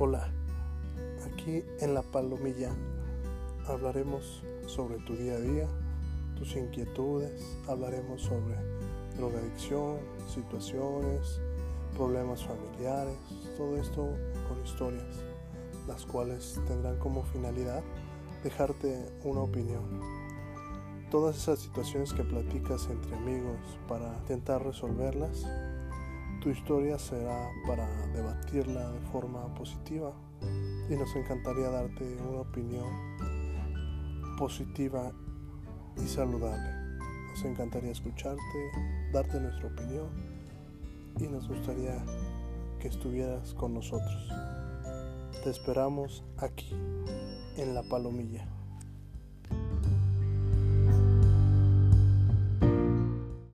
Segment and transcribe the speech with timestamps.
[0.00, 0.28] Hola,
[1.26, 2.70] aquí en La Palomilla
[3.66, 5.66] hablaremos sobre tu día a día,
[6.36, 8.54] tus inquietudes, hablaremos sobre
[9.16, 9.96] drogadicción,
[10.32, 11.40] situaciones,
[11.96, 13.18] problemas familiares,
[13.56, 14.06] todo esto
[14.46, 15.16] con historias,
[15.88, 17.82] las cuales tendrán como finalidad
[18.44, 20.00] dejarte una opinión.
[21.10, 23.58] Todas esas situaciones que platicas entre amigos
[23.88, 25.44] para intentar resolverlas
[26.40, 30.12] tu historia será para debatirla de forma positiva
[30.88, 32.86] y nos encantaría darte una opinión
[34.38, 35.12] positiva
[35.96, 36.70] y saludable.
[37.30, 38.70] Nos encantaría escucharte,
[39.12, 40.08] darte nuestra opinión
[41.18, 42.04] y nos gustaría
[42.78, 44.32] que estuvieras con nosotros.
[45.42, 46.70] Te esperamos aquí,
[47.56, 48.57] en La Palomilla.